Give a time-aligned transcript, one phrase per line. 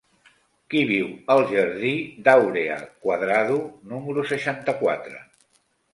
[0.73, 1.91] Qui viu al jardí
[2.29, 3.61] d'Áurea Cuadrado
[3.93, 5.25] número seixanta-quatre?